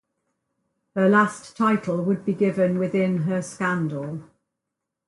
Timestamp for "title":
1.55-2.01